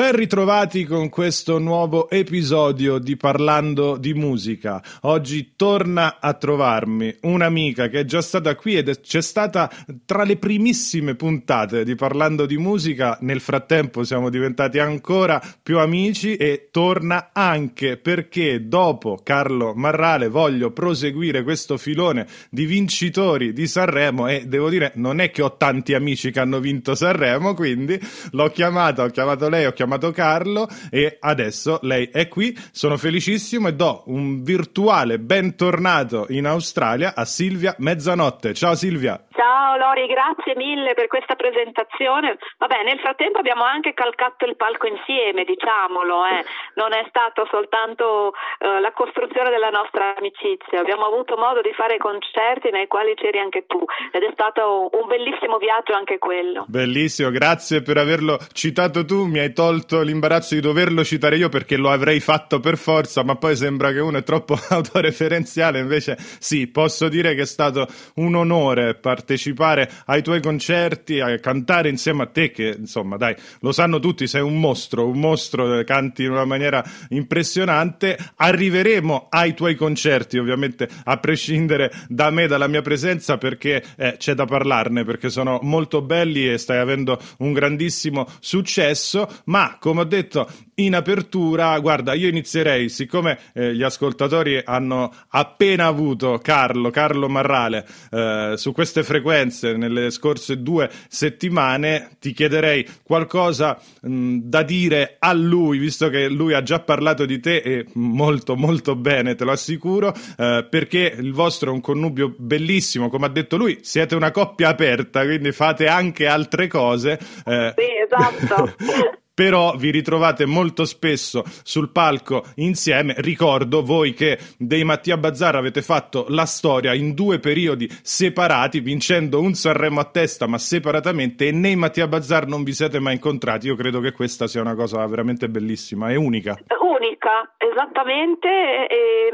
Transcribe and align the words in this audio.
Ben 0.00 0.16
ritrovati 0.16 0.86
con 0.86 1.10
questo 1.10 1.58
nuovo 1.58 2.08
episodio 2.08 2.96
di 2.96 3.18
Parlando 3.18 3.98
di 3.98 4.14
musica. 4.14 4.82
Oggi 5.02 5.52
torna 5.56 6.20
a 6.20 6.32
trovarmi 6.32 7.14
un'amica 7.20 7.88
che 7.88 8.00
è 8.00 8.04
già 8.06 8.22
stata 8.22 8.54
qui 8.54 8.76
ed 8.76 9.02
c'è 9.02 9.20
stata 9.20 9.70
tra 10.06 10.24
le 10.24 10.38
primissime 10.38 11.16
puntate 11.16 11.84
di 11.84 11.96
Parlando 11.96 12.46
di 12.46 12.56
musica. 12.56 13.18
Nel 13.20 13.40
frattempo 13.40 14.02
siamo 14.02 14.30
diventati 14.30 14.78
ancora 14.78 15.38
più 15.62 15.78
amici 15.78 16.36
e 16.36 16.68
torna 16.70 17.28
anche 17.34 17.98
perché 17.98 18.66
dopo 18.68 19.20
Carlo 19.22 19.74
Marrale 19.74 20.28
voglio 20.28 20.70
proseguire 20.70 21.42
questo 21.42 21.76
filone 21.76 22.26
di 22.48 22.64
vincitori 22.64 23.52
di 23.52 23.66
Sanremo 23.66 24.28
e 24.28 24.46
devo 24.46 24.70
dire 24.70 24.92
non 24.94 25.20
è 25.20 25.30
che 25.30 25.42
ho 25.42 25.58
tanti 25.58 25.92
amici 25.92 26.30
che 26.30 26.40
hanno 26.40 26.58
vinto 26.58 26.94
Sanremo, 26.94 27.52
quindi 27.52 28.00
l'ho 28.30 28.48
chiamata, 28.48 29.02
ho 29.02 29.08
chiamato 29.08 29.50
lei, 29.50 29.66
ho 29.66 29.72
chiamato 29.72 29.88
Carlo 30.12 30.68
e 30.90 31.16
adesso 31.20 31.78
lei 31.82 32.10
è 32.12 32.28
qui. 32.28 32.56
Sono 32.72 32.96
felicissimo 32.96 33.68
e 33.68 33.74
do 33.74 34.02
un 34.06 34.42
virtuale 34.42 35.18
bentornato 35.18 36.26
in 36.30 36.46
Australia 36.46 37.14
a 37.14 37.24
Silvia 37.24 37.74
Mezzanotte. 37.78 38.54
Ciao 38.54 38.74
Silvia. 38.74 39.26
Ciao 39.60 39.76
Lori, 39.76 40.06
grazie 40.06 40.56
mille 40.56 40.94
per 40.94 41.06
questa 41.06 41.36
presentazione. 41.36 42.38
Vabbè, 42.56 42.82
nel 42.82 42.98
frattempo 42.98 43.40
abbiamo 43.40 43.62
anche 43.62 43.92
calcato 43.92 44.46
il 44.46 44.56
palco 44.56 44.86
insieme, 44.86 45.44
diciamolo, 45.44 46.24
eh. 46.24 46.48
non 46.80 46.94
è 46.94 47.04
stato 47.12 47.44
soltanto 47.52 48.32
eh, 48.56 48.80
la 48.80 48.90
costruzione 48.92 49.50
della 49.50 49.68
nostra 49.68 50.16
amicizia, 50.16 50.80
abbiamo 50.80 51.04
avuto 51.04 51.36
modo 51.36 51.60
di 51.60 51.76
fare 51.76 51.98
concerti 51.98 52.70
nei 52.72 52.86
quali 52.86 53.12
c'eri 53.20 53.36
anche 53.36 53.66
tu 53.66 53.84
ed 54.10 54.22
è 54.22 54.30
stato 54.32 54.88
un 54.96 55.06
bellissimo 55.06 55.58
viaggio 55.58 55.92
anche 55.92 56.16
quello. 56.16 56.64
Bellissimo, 56.66 57.28
grazie 57.28 57.82
per 57.82 57.98
averlo 57.98 58.40
citato 58.56 59.04
tu, 59.04 59.26
mi 59.26 59.40
hai 59.40 59.52
tolto 59.52 60.00
l'imbarazzo 60.00 60.54
di 60.54 60.62
doverlo 60.64 61.04
citare 61.04 61.36
io 61.36 61.50
perché 61.50 61.76
lo 61.76 61.90
avrei 61.90 62.20
fatto 62.20 62.60
per 62.60 62.78
forza, 62.78 63.24
ma 63.24 63.36
poi 63.36 63.56
sembra 63.56 63.92
che 63.92 64.00
uno 64.00 64.16
è 64.16 64.22
troppo 64.22 64.56
autoreferenziale, 64.72 65.80
invece 65.80 66.16
sì, 66.16 66.64
posso 66.70 67.10
dire 67.10 67.34
che 67.34 67.42
è 67.42 67.52
stato 67.52 67.84
un 68.14 68.34
onore 68.34 68.94
partecipare 68.94 69.48
partecipare 69.54 69.90
ai 70.06 70.22
tuoi 70.22 70.40
concerti, 70.40 71.20
a 71.20 71.38
cantare 71.38 71.88
insieme 71.88 72.22
a 72.22 72.26
te, 72.26 72.50
che 72.50 72.74
insomma, 72.78 73.16
dai, 73.16 73.34
lo 73.60 73.72
sanno 73.72 73.98
tutti, 73.98 74.26
sei 74.26 74.42
un 74.42 74.58
mostro, 74.58 75.06
un 75.06 75.18
mostro, 75.18 75.78
eh, 75.78 75.84
canti 75.84 76.24
in 76.24 76.30
una 76.30 76.44
maniera 76.44 76.82
impressionante. 77.08 78.18
Arriveremo 78.36 79.26
ai 79.30 79.54
tuoi 79.54 79.74
concerti, 79.74 80.38
ovviamente, 80.38 80.88
a 81.04 81.16
prescindere 81.18 81.92
da 82.08 82.30
me, 82.30 82.46
dalla 82.46 82.68
mia 82.68 82.82
presenza, 82.82 83.38
perché 83.38 83.82
eh, 83.96 84.16
c'è 84.18 84.34
da 84.34 84.44
parlarne, 84.44 85.04
perché 85.04 85.30
sono 85.30 85.58
molto 85.62 86.02
belli 86.02 86.50
e 86.50 86.58
stai 86.58 86.78
avendo 86.78 87.18
un 87.38 87.52
grandissimo 87.52 88.26
successo. 88.40 89.28
Ma, 89.44 89.76
come 89.78 90.00
ho 90.00 90.04
detto 90.04 90.48
in 90.84 90.94
apertura, 90.94 91.78
guarda, 91.78 92.14
io 92.14 92.28
inizierei, 92.28 92.88
siccome 92.88 93.38
eh, 93.54 93.74
gli 93.74 93.82
ascoltatori 93.82 94.60
hanno 94.64 95.12
appena 95.28 95.86
avuto 95.86 96.38
Carlo, 96.38 96.90
Carlo 96.90 97.28
Marrale, 97.28 97.86
eh, 98.10 98.54
su 98.56 98.72
queste 98.72 99.02
frequenze 99.02 99.76
nelle 99.76 100.10
scorse 100.10 100.62
due 100.62 100.90
settimane, 101.08 102.10
ti 102.18 102.32
chiederei 102.32 102.86
qualcosa 103.02 103.80
mh, 104.02 104.38
da 104.42 104.62
dire 104.62 105.16
a 105.18 105.32
lui, 105.32 105.78
visto 105.78 106.08
che 106.08 106.28
lui 106.28 106.54
ha 106.54 106.62
già 106.62 106.80
parlato 106.80 107.26
di 107.26 107.40
te 107.40 107.56
e 107.56 107.86
molto 107.94 108.56
molto 108.56 108.96
bene, 108.96 109.34
te 109.34 109.44
lo 109.44 109.52
assicuro, 109.52 110.14
eh, 110.36 110.66
perché 110.68 111.14
il 111.16 111.32
vostro 111.32 111.70
è 111.70 111.72
un 111.72 111.80
connubio 111.80 112.34
bellissimo, 112.36 113.08
come 113.08 113.26
ha 113.26 113.30
detto 113.30 113.56
lui, 113.56 113.78
siete 113.82 114.14
una 114.14 114.30
coppia 114.30 114.68
aperta, 114.68 115.24
quindi 115.24 115.52
fate 115.52 115.86
anche 115.86 116.26
altre 116.26 116.66
cose. 116.66 117.18
Eh. 117.44 117.74
Sì, 117.76 117.84
esatto. 118.04 118.74
però 119.40 119.72
vi 119.74 119.90
ritrovate 119.90 120.44
molto 120.44 120.84
spesso 120.84 121.42
sul 121.64 121.90
palco 121.90 122.42
insieme. 122.56 123.14
Ricordo 123.16 123.82
voi 123.82 124.12
che 124.12 124.36
dei 124.58 124.84
Mattia 124.84 125.16
Bazzar 125.16 125.56
avete 125.56 125.80
fatto 125.80 126.26
la 126.28 126.44
storia 126.44 126.92
in 126.92 127.14
due 127.14 127.38
periodi 127.38 127.88
separati, 127.88 128.80
vincendo 128.80 129.40
un 129.40 129.54
Sanremo 129.54 129.98
a 129.98 130.04
testa 130.04 130.46
ma 130.46 130.58
separatamente 130.58 131.46
e 131.46 131.52
nei 131.52 131.74
Mattia 131.74 132.06
Bazzar 132.06 132.48
non 132.48 132.64
vi 132.64 132.72
siete 132.72 133.00
mai 133.00 133.14
incontrati. 133.14 133.68
Io 133.68 133.76
credo 133.76 134.00
che 134.00 134.12
questa 134.12 134.46
sia 134.46 134.60
una 134.60 134.74
cosa 134.74 135.06
veramente 135.06 135.48
bellissima 135.48 136.10
e 136.10 136.16
unica. 136.16 136.58
Unica, 136.78 137.54
esattamente, 137.56 138.46
e, 138.88 139.30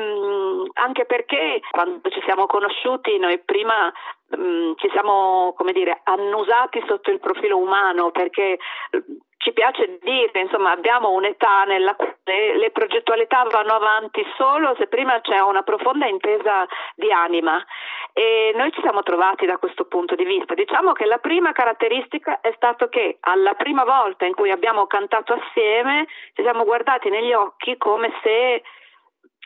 anche 0.74 1.04
perché 1.04 1.58
quando 1.68 2.08
ci 2.10 2.20
siamo 2.24 2.46
conosciuti 2.46 3.18
noi 3.18 3.40
prima 3.44 3.92
ci 4.28 4.88
siamo, 4.92 5.54
come 5.56 5.72
dire, 5.72 6.00
annusati 6.02 6.82
sotto 6.86 7.10
il 7.10 7.20
profilo 7.20 7.58
umano 7.58 8.10
perché 8.10 8.58
ci 9.46 9.52
piace 9.52 9.98
dire, 10.02 10.40
insomma, 10.40 10.72
abbiamo 10.72 11.12
un'età 11.12 11.62
nella 11.62 11.94
quale 11.94 12.56
le 12.58 12.72
progettualità 12.72 13.44
vanno 13.48 13.74
avanti 13.74 14.26
solo 14.36 14.74
se 14.76 14.88
prima 14.88 15.20
c'è 15.20 15.38
una 15.38 15.62
profonda 15.62 16.08
intesa 16.08 16.66
di 16.96 17.12
anima 17.12 17.64
e 18.12 18.50
noi 18.56 18.72
ci 18.72 18.80
siamo 18.80 19.04
trovati 19.04 19.46
da 19.46 19.58
questo 19.58 19.84
punto 19.84 20.16
di 20.16 20.24
vista. 20.24 20.54
Diciamo 20.54 20.90
che 20.90 21.04
la 21.04 21.18
prima 21.18 21.52
caratteristica 21.52 22.40
è 22.40 22.52
stato 22.56 22.88
che 22.88 23.18
alla 23.20 23.54
prima 23.54 23.84
volta 23.84 24.24
in 24.24 24.34
cui 24.34 24.50
abbiamo 24.50 24.88
cantato 24.88 25.34
assieme 25.34 26.08
ci 26.34 26.42
siamo 26.42 26.64
guardati 26.64 27.08
negli 27.08 27.32
occhi 27.32 27.76
come 27.76 28.12
se 28.24 28.64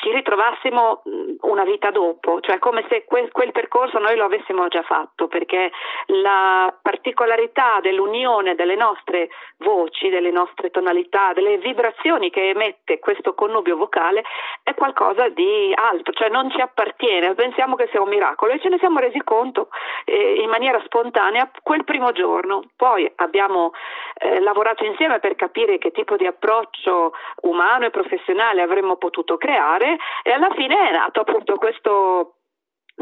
ci 0.00 0.10
ritrovassimo 0.12 1.02
una 1.42 1.64
vita 1.64 1.90
dopo, 1.90 2.40
cioè 2.40 2.58
come 2.58 2.84
se 2.88 3.04
quel, 3.04 3.30
quel, 3.30 3.52
percorso 3.52 3.98
noi 3.98 4.16
lo 4.16 4.24
avessimo 4.24 4.66
già 4.68 4.82
fatto, 4.82 5.28
perché 5.28 5.70
la 6.06 6.74
particolarità 6.80 7.80
dell'unione 7.80 8.54
delle 8.54 8.76
nostre 8.76 9.28
voci, 9.58 10.08
delle 10.08 10.30
nostre 10.30 10.70
tonalità, 10.70 11.32
delle 11.34 11.58
vibrazioni 11.58 12.30
che 12.30 12.48
emette 12.48 12.98
questo 12.98 13.34
connubio 13.34 13.76
vocale 13.76 14.22
è 14.62 14.74
qualcosa 14.74 15.28
di 15.28 15.72
alto, 15.74 16.12
cioè 16.12 16.28
non 16.30 16.50
ci 16.50 16.60
appartiene, 16.60 17.34
pensiamo 17.34 17.76
che 17.76 17.88
sia 17.90 18.00
un 18.00 18.08
miracolo 18.08 18.52
e 18.52 18.60
ce 18.60 18.68
ne 18.68 18.78
siamo 18.78 19.00
resi 19.00 19.20
conto 19.22 19.68
eh, 20.04 20.40
in 20.40 20.48
maniera 20.48 20.80
spontanea 20.84 21.50
quel 21.62 21.84
primo 21.84 22.12
giorno. 22.12 22.62
Poi 22.74 23.10
abbiamo 23.16 23.72
eh, 24.14 24.40
lavorato 24.40 24.84
insieme 24.84 25.18
per 25.18 25.34
capire 25.36 25.78
che 25.78 25.90
tipo 25.90 26.16
di 26.16 26.26
approccio 26.26 27.12
umano 27.42 27.84
e 27.84 27.90
professionale 27.90 28.62
avremmo 28.62 28.96
potuto 28.96 29.36
creare 29.36 29.89
e 30.22 30.30
alla 30.30 30.50
fine 30.54 30.88
è 30.88 30.92
nato 30.92 31.20
appunto 31.20 31.56
questo 31.56 32.39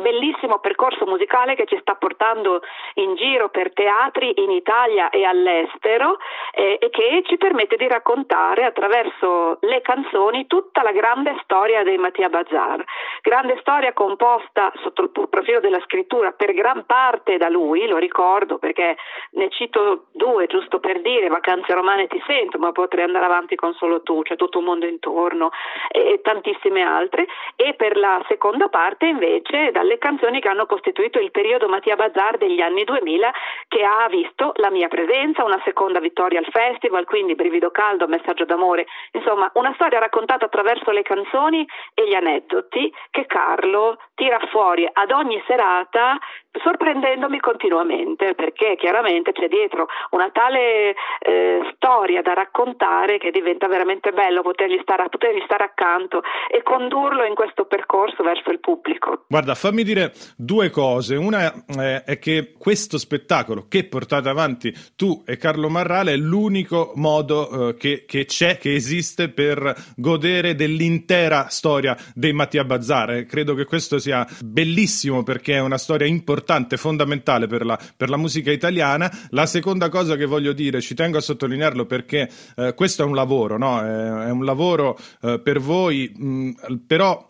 bellissimo 0.00 0.58
percorso 0.58 1.04
musicale 1.06 1.54
che 1.54 1.66
ci 1.66 1.78
sta 1.80 1.94
portando 1.94 2.62
in 2.94 3.14
giro 3.16 3.48
per 3.48 3.72
teatri 3.72 4.32
in 4.36 4.50
Italia 4.50 5.10
e 5.10 5.24
all'estero 5.24 6.18
eh, 6.52 6.78
e 6.80 6.90
che 6.90 7.22
ci 7.26 7.36
permette 7.36 7.76
di 7.76 7.86
raccontare 7.88 8.64
attraverso 8.64 9.58
le 9.60 9.80
canzoni 9.82 10.46
tutta 10.46 10.82
la 10.82 10.92
grande 10.92 11.36
storia 11.42 11.82
dei 11.82 11.98
Mattia 11.98 12.28
Bazar. 12.28 12.82
Grande 13.22 13.58
storia 13.60 13.92
composta 13.92 14.72
sotto 14.82 15.02
il 15.02 15.28
profilo 15.28 15.60
della 15.60 15.80
scrittura 15.80 16.32
per 16.32 16.52
gran 16.54 16.84
parte 16.86 17.36
da 17.36 17.48
lui, 17.48 17.86
lo 17.86 17.96
ricordo 17.96 18.58
perché 18.58 18.96
ne 19.32 19.50
cito 19.50 20.06
due 20.12 20.46
giusto 20.46 20.78
per 20.80 21.00
dire, 21.00 21.28
Vacanze 21.28 21.74
romane 21.74 22.06
ti 22.06 22.22
sento, 22.26 22.58
ma 22.58 22.72
potrei 22.72 23.04
andare 23.04 23.24
avanti 23.24 23.56
con 23.56 23.74
solo 23.74 24.02
tu, 24.02 24.22
c'è 24.22 24.36
tutto 24.36 24.58
un 24.58 24.64
mondo 24.64 24.86
intorno 24.86 25.50
e 25.90 26.20
tantissime 26.22 26.82
altre 26.82 27.26
e 27.56 27.74
per 27.74 27.96
la 27.96 28.22
seconda 28.28 28.68
parte 28.68 29.06
invece 29.06 29.70
dalle 29.88 29.96
canzoni 29.96 30.40
che 30.40 30.48
hanno 30.48 30.66
costituito 30.66 31.18
il 31.18 31.30
periodo 31.30 31.66
Mattia 31.66 31.96
Bazar 31.96 32.36
degli 32.36 32.60
anni 32.60 32.84
2000 32.84 33.32
che 33.68 33.82
ha 33.82 34.06
visto 34.10 34.52
la 34.56 34.70
mia 34.70 34.88
presenza, 34.88 35.44
una 35.44 35.60
seconda 35.64 35.98
vittoria 35.98 36.38
al 36.38 36.48
festival, 36.50 37.06
quindi 37.06 37.34
Brivido 37.34 37.70
Caldo, 37.70 38.06
Messaggio 38.06 38.44
d'amore, 38.44 38.86
insomma 39.12 39.50
una 39.54 39.72
storia 39.74 39.98
raccontata 39.98 40.44
attraverso 40.44 40.90
le 40.90 41.02
canzoni 41.02 41.66
e 41.94 42.06
gli 42.06 42.14
aneddoti 42.14 42.92
che 43.10 43.24
Carlo 43.24 43.96
tira 44.14 44.38
fuori 44.50 44.86
ad 44.92 45.10
ogni 45.10 45.42
serata 45.46 46.18
sorprendendomi 46.62 47.38
continuamente 47.40 48.34
perché 48.34 48.76
chiaramente 48.76 49.32
c'è 49.32 49.48
dietro 49.48 49.86
una 50.10 50.30
tale 50.30 50.94
eh, 51.20 51.60
storia 51.74 52.22
da 52.22 52.34
raccontare 52.34 53.18
che 53.18 53.30
diventa 53.30 53.68
veramente 53.68 54.12
bello 54.12 54.42
potergli 54.42 54.78
stare, 54.82 55.08
potergli 55.08 55.42
stare 55.44 55.64
accanto 55.64 56.22
e 56.50 56.62
condurlo 56.62 57.24
in 57.24 57.34
questo 57.34 57.66
percorso 57.66 58.22
verso 58.22 58.50
il 58.50 58.60
pubblico. 58.60 59.24
Guarda, 59.28 59.54
fammi 59.54 59.77
dire 59.84 60.14
due 60.36 60.70
cose. 60.70 61.16
Una 61.16 61.64
eh, 61.66 62.04
è 62.04 62.18
che 62.18 62.52
questo 62.56 62.98
spettacolo, 62.98 63.66
che 63.68 63.84
portate 63.84 64.28
avanti 64.28 64.74
tu 64.96 65.22
e 65.26 65.36
Carlo 65.36 65.68
Marrale 65.68 66.12
è 66.12 66.16
l'unico 66.16 66.92
modo 66.96 67.68
eh, 67.68 67.74
che, 67.76 68.04
che, 68.06 68.24
c'è, 68.24 68.58
che 68.58 68.74
esiste 68.74 69.28
per 69.28 69.74
godere 69.96 70.54
dell'intera 70.54 71.48
storia 71.48 71.96
dei 72.14 72.32
Mattia 72.32 72.64
Bazzar. 72.64 73.24
credo 73.26 73.54
che 73.54 73.64
questo 73.64 73.98
sia 73.98 74.26
bellissimo 74.44 75.22
perché 75.22 75.54
è 75.54 75.60
una 75.60 75.78
storia 75.78 76.06
importante, 76.06 76.76
fondamentale 76.76 77.46
per 77.46 77.64
la, 77.64 77.78
per 77.96 78.08
la 78.08 78.16
musica 78.16 78.50
italiana. 78.50 79.10
La 79.30 79.46
seconda 79.46 79.88
cosa 79.88 80.16
che 80.16 80.24
voglio 80.24 80.52
dire, 80.52 80.80
ci 80.80 80.94
tengo 80.94 81.18
a 81.18 81.22
sottolinearlo 81.22 81.86
perché 81.86 82.28
eh, 82.56 82.74
questo 82.74 83.02
è 83.02 83.06
un 83.06 83.14
lavoro, 83.14 83.58
no? 83.58 83.80
è, 83.80 84.26
è 84.26 84.30
un 84.30 84.44
lavoro 84.44 84.98
eh, 85.22 85.40
per 85.40 85.60
voi, 85.60 86.12
mh, 86.14 86.50
però 86.86 87.26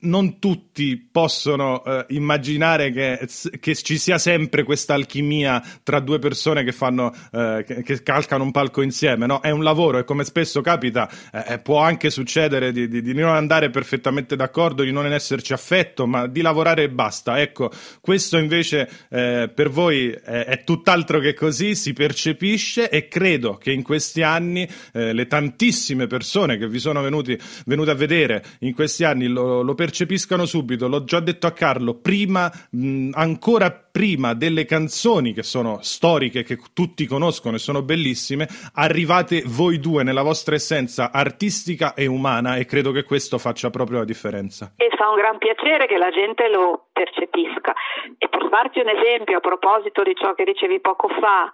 non 0.00 0.38
tutti 0.38 0.96
possono 0.96 1.84
eh, 1.84 2.06
immaginare 2.10 2.90
che, 2.90 3.28
che, 3.58 3.74
ci 3.74 3.98
sia 3.98 4.18
sempre 4.18 4.62
questa 4.62 4.94
alchimia 4.94 5.62
tra 5.82 6.00
due 6.00 6.18
persone 6.18 6.64
che 6.64 6.72
fanno 6.72 7.12
eh, 7.32 7.64
che, 7.66 7.82
che, 7.82 8.02
calcano 8.02 8.44
un 8.44 8.50
palco 8.50 8.82
insieme, 8.82 9.26
no? 9.26 9.40
È 9.40 9.50
un 9.50 9.62
lavoro 9.62 9.98
e 9.98 10.04
come 10.04 10.24
spesso 10.24 10.60
capita 10.60 11.10
eh, 11.32 11.58
può 11.58 11.80
anche 11.80 12.10
succedere 12.10 12.72
di, 12.72 12.88
di, 12.88 13.02
di, 13.02 13.12
non 13.14 13.34
andare 13.34 13.70
perfettamente 13.70 14.36
d'accordo, 14.36 14.82
di 14.82 14.92
non 14.92 15.06
esserci 15.06 15.52
affetto, 15.52 16.06
ma 16.06 16.26
di 16.26 16.40
lavorare 16.40 16.84
e 16.84 16.90
basta. 16.90 17.40
Ecco, 17.40 17.70
questo 18.00 18.38
invece 18.38 18.88
eh, 19.10 19.50
per 19.54 19.68
voi 19.68 20.10
è, 20.10 20.44
è, 20.44 20.64
tutt'altro 20.64 21.18
che 21.18 21.34
così, 21.34 21.74
si 21.74 21.92
percepisce 21.92 22.88
e 22.88 23.08
credo 23.08 23.56
che 23.56 23.72
in 23.72 23.82
questi 23.82 24.22
anni 24.22 24.68
eh, 24.92 25.12
le 25.12 25.26
tantissime 25.26 26.06
persone 26.06 26.56
che 26.56 26.68
vi 26.68 26.78
sono 26.78 27.02
venuti, 27.02 27.38
venute 27.66 27.90
a 27.90 27.94
vedere 27.94 28.42
in 28.60 28.72
questi 28.72 29.04
anni 29.04 29.26
lo, 29.26 29.62
lo 29.62 29.74
percepiscono 29.74 29.88
percepiscano 29.90 30.46
subito, 30.46 30.86
l'ho 30.86 31.02
già 31.02 31.18
detto 31.18 31.48
a 31.48 31.50
Carlo, 31.50 31.94
prima, 32.00 32.48
mh, 32.70 33.10
ancora 33.14 33.72
prima 33.72 34.34
delle 34.34 34.64
canzoni 34.64 35.32
che 35.32 35.42
sono 35.42 35.78
storiche, 35.82 36.44
che 36.44 36.56
tutti 36.72 37.06
conoscono 37.06 37.56
e 37.56 37.58
sono 37.58 37.82
bellissime, 37.82 38.46
arrivate 38.74 39.42
voi 39.46 39.80
due 39.80 40.04
nella 40.04 40.22
vostra 40.22 40.54
essenza 40.54 41.10
artistica 41.10 41.94
e 41.94 42.06
umana 42.06 42.54
e 42.54 42.66
credo 42.66 42.92
che 42.92 43.02
questo 43.02 43.36
faccia 43.38 43.68
proprio 43.70 43.98
la 43.98 44.04
differenza. 44.04 44.72
E 44.76 44.90
fa 44.96 45.10
un 45.10 45.16
gran 45.16 45.38
piacere 45.38 45.86
che 45.86 45.98
la 45.98 46.10
gente 46.10 46.48
lo 46.48 46.86
percepisca. 46.92 47.74
E 48.16 48.28
per 48.28 48.46
farti 48.48 48.78
un 48.78 48.90
esempio 48.90 49.38
a 49.38 49.40
proposito 49.40 50.04
di 50.04 50.14
ciò 50.14 50.34
che 50.34 50.44
dicevi 50.44 50.80
poco 50.80 51.08
fa, 51.08 51.50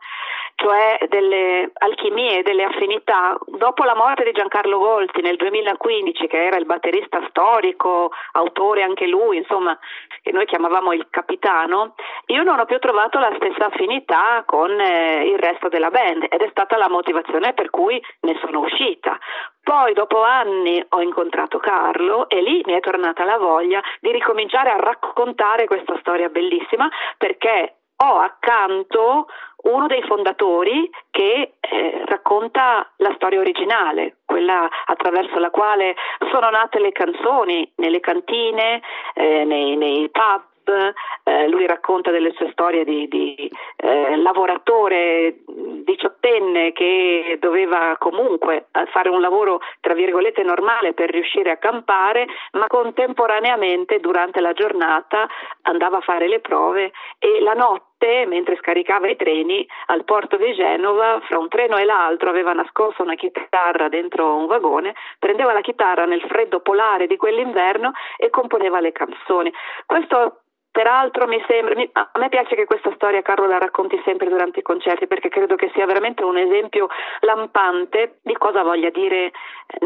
cioè 0.57 0.99
delle 1.09 1.71
alchimie, 1.75 2.43
delle 2.43 2.65
affinità. 2.65 3.39
Dopo 3.47 3.85
la 3.85 3.95
morte 3.95 4.25
di 4.25 4.33
Giancarlo 4.33 4.79
Volti 4.79 5.21
nel 5.21 5.37
2015, 5.37 6.27
che 6.27 6.47
era 6.47 6.57
il 6.57 6.65
batterista 6.65 7.25
storico, 7.29 8.11
autore 8.33 8.83
anche 8.83 9.07
lui, 9.07 9.37
insomma, 9.37 9.79
che 10.23 10.33
noi 10.33 10.47
chiamavamo 10.47 10.93
il 10.93 11.07
capitano, 11.11 11.95
io 12.27 12.43
non 12.43 12.59
ho 12.59 12.65
più 12.65 12.79
trovato 12.79 13.19
la 13.19 13.33
stessa 13.37 13.67
affinità 13.67 14.43
con 14.47 14.71
eh, 14.81 15.27
il 15.27 15.39
resto 15.39 15.69
della 15.69 15.91
band 15.91 16.27
ed 16.29 16.41
è 16.41 16.49
stata 16.51 16.77
la 16.77 16.89
motivazione 16.89 17.53
per 17.53 17.71
cui 17.71 18.03
ne 18.21 18.37
sono 18.41 18.61
uscita. 18.61 19.19
Poi 19.63 19.93
dopo 19.93 20.23
anni 20.23 20.83
ho 20.89 21.01
incontrato 21.03 21.59
Carlo 21.59 22.29
e 22.29 22.41
lì 22.41 22.63
mi 22.65 22.75
è 22.75 22.81
tornata 22.81 23.25
la 23.25 23.37
voglia 23.37 23.83
di 24.01 24.11
ricominciare 24.13 24.71
a 24.71 24.77
raccontare 24.77 25.67
questa 25.67 25.97
storia 26.01 26.29
bellissima 26.29 26.89
perché 27.19 27.75
ho 27.97 28.19
accanto 28.19 29.27
uno 29.67 29.87
dei 29.87 30.03
fondatori 30.03 30.89
che 31.11 31.55
eh, 31.61 32.03
racconta 32.07 32.91
la 32.97 33.13
storia 33.17 33.41
originale, 33.41 34.19
quella 34.25 34.69
attraverso 34.87 35.39
la 35.39 35.51
quale 35.51 35.95
sono 36.31 36.51
nate 36.51 36.79
le 36.79 36.93
canzoni 36.93 37.71
nelle 37.77 38.01
cantine, 38.01 38.83
eh, 39.15 39.45
nei, 39.45 39.77
nei 39.77 40.09
pub, 40.11 40.95
eh, 41.25 41.49
lui 41.49 41.67
racconta 41.67 42.11
delle 42.11 42.33
sue 42.33 42.51
storie 42.51 42.85
di, 42.85 43.07
di 43.09 43.51
eh, 43.77 44.17
lavoratore 44.17 45.39
diciottenne 45.47 46.73
che 46.73 47.37
doveva 47.41 47.97
comunque 47.99 48.67
eh, 48.73 48.87
fare 48.87 49.09
un 49.09 49.21
lavoro 49.21 49.61
tra 49.81 49.95
virgolette 49.95 50.43
normale 50.43 50.93
per 50.93 51.11
riuscire 51.11 51.51
a 51.51 51.57
campare, 51.57 52.27
ma 52.53 52.67
contemporaneamente 52.67 54.01
durante 54.01 54.41
la 54.41 54.53
giornata 54.53 55.29
andava 55.63 55.99
a 55.99 56.03
fare 56.03 56.29
le 56.29 56.41
prove 56.41 56.93
e 57.19 57.41
la 57.41 57.55
notte 57.55 57.86
mentre 58.27 58.57
scaricava 58.57 59.09
i 59.09 59.17
treni 59.17 59.67
al 59.87 60.05
porto 60.05 60.37
di 60.37 60.53
Genova, 60.55 61.21
fra 61.27 61.39
un 61.39 61.49
treno 61.49 61.77
e 61.79 61.85
l'altro 61.85 62.29
aveva 62.29 62.53
nascosto 62.53 63.03
una 63.03 63.15
chitarra 63.15 63.89
dentro 63.89 64.37
un 64.37 64.47
vagone, 64.47 64.95
prendeva 65.19 65.53
la 65.53 65.63
chitarra 65.63 66.05
nel 66.05 66.21
freddo 66.23 66.61
polare 66.61 67.07
di 67.07 67.17
quell'inverno 67.17 67.93
e 68.17 68.29
componeva 68.31 68.81
le 68.81 68.93
canzoni. 68.93 69.53
Questo 69.87 70.43
Peraltro 70.77 71.27
mi 71.27 71.43
sembra, 71.49 71.75
mi, 71.75 71.89
a 71.91 72.11
me 72.19 72.29
piace 72.29 72.55
che 72.55 72.67
questa 72.67 72.93
storia 72.97 73.23
Carlo 73.23 73.47
la 73.47 73.57
racconti 73.57 73.99
sempre 74.05 74.29
durante 74.29 74.59
i 74.59 74.63
concerti 74.63 75.07
perché 75.07 75.31
credo 75.31 75.57
che 75.57 75.71
sia 75.73 75.87
veramente 75.87 76.23
un 76.23 76.37
esempio 76.37 76.89
lampante 77.21 78.19
di 78.21 78.35
cosa 78.35 78.63
voglia 78.63 78.91
dire 78.91 79.25
eh, 79.25 79.33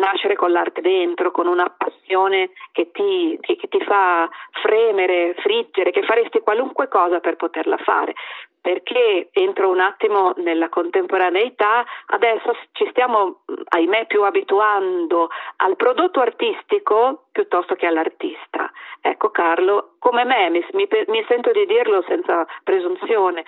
nascere 0.00 0.34
con 0.34 0.50
l'arte 0.50 0.80
dentro, 0.80 1.30
con 1.30 1.46
una 1.46 1.72
passione 1.78 2.50
che 2.72 2.90
ti, 2.90 3.38
che, 3.40 3.54
che 3.54 3.68
ti 3.68 3.80
fa 3.84 4.28
fremere, 4.62 5.36
friggere, 5.38 5.92
che 5.92 6.02
faresti 6.02 6.40
qualunque 6.40 6.88
cosa 6.88 7.20
per 7.20 7.36
poterla 7.36 7.76
fare. 7.76 8.14
Perché 8.60 9.28
entro 9.30 9.70
un 9.70 9.78
attimo 9.78 10.32
nella 10.38 10.68
contemporaneità, 10.68 11.84
adesso 12.06 12.50
ci 12.72 12.86
stiamo, 12.90 13.42
ahimè, 13.68 14.06
più 14.06 14.24
abituando 14.24 15.30
al 15.58 15.76
prodotto 15.76 16.20
artistico 16.20 17.26
piuttosto 17.32 17.74
che 17.74 17.86
all'artista. 17.86 18.70
Ecco 19.00 19.30
Carlo, 19.30 19.94
come 19.98 20.24
me, 20.24 20.50
mi, 20.50 20.64
mi, 20.72 20.88
mi 21.06 21.24
sento 21.28 21.50
di 21.52 21.64
dirlo 21.66 22.02
senza 22.06 22.46
presunzione, 22.64 23.44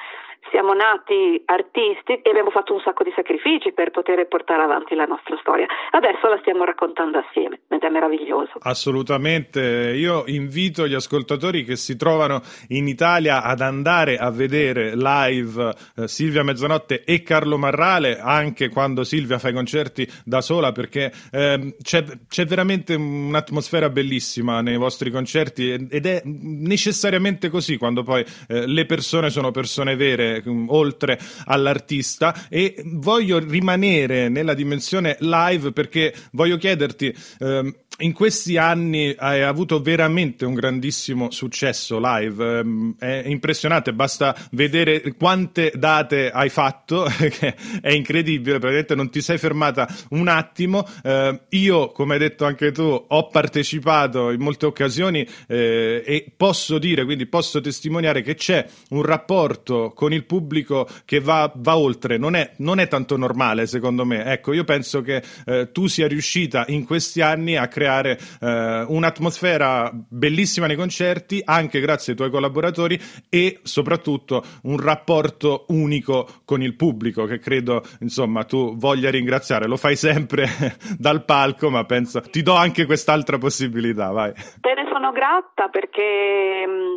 siamo 0.51 0.75
nati 0.75 1.43
artisti 1.47 2.21
e 2.23 2.31
abbiamo 2.31 2.51
fatto 2.51 2.75
un 2.75 2.81
sacco 2.81 3.05
di 3.05 3.13
sacrifici 3.15 3.73
per 3.73 3.91
poter 3.91 4.27
portare 4.29 4.63
avanti 4.63 4.95
la 4.95 5.05
nostra 5.05 5.37
storia. 5.41 5.67
Adesso 5.91 6.29
la 6.29 6.39
stiamo 6.41 6.65
raccontando 6.65 7.19
assieme 7.19 7.61
ed 7.69 7.83
è 7.83 7.89
meraviglioso. 7.89 8.53
Assolutamente. 8.61 9.61
Io 9.95 10.25
invito 10.27 10.87
gli 10.87 10.95
ascoltatori 10.95 11.65
che 11.65 11.77
si 11.77 11.97
trovano 11.97 12.41
in 12.69 12.89
Italia 12.89 13.43
ad 13.43 13.61
andare 13.61 14.17
a 14.17 14.31
vedere 14.31 14.97
live 14.97 15.75
eh, 15.97 16.09
Silvia 16.09 16.43
Mezzanotte 16.43 17.05
e 17.05 17.23
Carlo 17.23 17.59
Marrale, 17.59 18.19
anche 18.19 18.69
quando 18.69 19.05
Silvia 19.05 19.39
fa 19.39 19.51
i 19.51 19.53
concerti 19.53 20.09
da 20.25 20.41
sola, 20.41 20.73
perché 20.73 21.13
eh, 21.31 21.77
c'è, 21.83 22.05
c'è 22.29 22.45
veramente 22.47 22.95
un'atmosfera 22.95 23.91
bellissima 23.91 24.61
nei 24.61 24.77
vostri 24.77 25.11
concerti 25.11 25.89
ed 25.91 26.07
è 26.07 26.23
necessariamente 26.25 27.49
così 27.49 27.77
quando 27.77 28.03
poi 28.03 28.25
eh, 28.49 28.67
le 28.67 28.87
persone 28.87 29.31
sono 29.31 29.51
persone 29.51 29.97
vere 29.97 30.32
Mm, 30.41 30.69
oltre 30.69 31.19
all'artista. 31.47 32.47
E 32.49 32.83
voglio 32.85 33.39
rimanere 33.39 34.29
nella 34.29 34.55
dimensione 34.55 35.17
live 35.21 35.73
perché 35.73 36.15
voglio 36.31 36.57
chiederti 36.57 37.15
ehm, 37.41 37.75
in 37.99 38.13
questi 38.13 38.57
anni 38.57 39.15
hai 39.17 39.43
avuto 39.43 39.81
veramente 39.81 40.45
un 40.45 40.55
grandissimo 40.55 41.31
successo 41.31 42.01
live, 42.01 42.59
ehm, 42.59 42.95
è 42.99 43.23
impressionante, 43.27 43.93
basta 43.93 44.35
vedere 44.53 45.15
quante 45.15 45.73
date 45.75 46.31
hai 46.31 46.49
fatto, 46.49 47.07
è 47.81 47.91
incredibile, 47.91 48.59
praticamente 48.59 48.95
non 48.95 49.11
ti 49.11 49.21
sei 49.21 49.39
fermata 49.39 49.87
un 50.11 50.29
attimo. 50.29 50.89
Eh, 51.03 51.41
io, 51.51 51.93
come 51.93 52.15
hai 52.15 52.19
detto 52.19 52.45
anche 52.45 52.73
tu, 52.73 53.05
ho 53.09 53.29
partecipato 53.29 54.31
in 54.31 54.41
molte 54.41 54.67
occasioni 54.67 55.27
eh, 55.47 56.03
e 56.05 56.33
posso 56.35 56.79
dire, 56.79 57.05
quindi 57.05 57.27
posso 57.27 57.61
testimoniare 57.61 58.23
che 58.23 58.35
c'è 58.35 58.67
un 58.91 59.03
rapporto 59.03 59.93
con 59.95 60.13
il 60.13 60.25
pubblico 60.25 60.89
che 61.05 61.21
va, 61.21 61.53
va 61.55 61.77
oltre, 61.77 62.17
non 62.17 62.35
è, 62.35 62.53
non 62.57 62.81
è, 62.81 62.89
tanto 62.89 63.17
normale 63.17 63.67
secondo 63.67 64.05
me. 64.05 64.25
Ecco, 64.25 64.53
io 64.53 64.65
penso 64.65 65.03
che 65.03 65.23
eh, 65.47 65.71
tu 65.73 65.87
sia 65.87 66.09
riuscita 66.09 66.65
in 66.69 66.85
questi 66.85 67.21
anni 67.21 67.57
a 67.57 67.69
creare 67.69 67.82
creare 67.83 68.19
eh, 68.41 68.85
un'atmosfera 68.87 69.91
bellissima 69.93 70.67
nei 70.67 70.77
concerti, 70.77 71.43
anche 71.45 71.81
grazie 71.81 72.13
ai 72.13 72.19
tuoi 72.19 72.31
collaboratori 72.31 72.99
e 73.29 73.59
soprattutto 73.63 74.43
un 74.65 74.81
rapporto 74.81 75.65
unico 75.69 76.27
con 76.45 76.63
il 76.63 76.77
pubblico 76.77 77.25
che 77.25 77.39
credo 77.39 77.83
insomma 78.01 78.45
tu 78.45 78.77
voglia 78.77 79.11
ringraziare. 79.11 79.67
Lo 79.67 79.77
fai 79.77 79.97
sempre 79.97 80.47
dal 80.97 81.25
palco, 81.25 81.71
ma 81.71 81.85
penso 81.85 82.21
ti 82.21 82.43
do 82.43 82.55
anche 82.55 82.87
quest'altra 82.87 83.39
possibilità. 83.39 84.11
Vai. 84.11 84.33
Te 84.61 84.75
ne 84.75 84.87
sono 84.93 85.11
grata 85.11 85.69
perché 85.69 86.65
mm, 86.67 86.95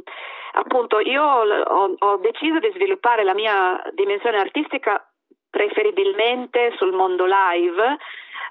appunto 0.53 0.99
io 0.99 1.23
ho, 1.23 1.95
ho, 1.97 2.17
deciso 2.17 2.59
di 2.59 2.71
sviluppare 2.75 3.23
la 3.23 3.33
mia 3.33 3.81
dimensione 3.95 4.37
artistica 4.37 5.03
preferibilmente 5.49 6.73
sul 6.77 6.91
mondo 6.91 7.25
live 7.25 7.97